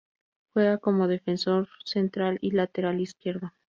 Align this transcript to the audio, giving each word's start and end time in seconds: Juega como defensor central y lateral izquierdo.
Juega 0.55 0.79
como 0.79 1.07
defensor 1.07 1.67
central 1.85 2.39
y 2.41 2.49
lateral 2.49 2.99
izquierdo. 3.01 3.53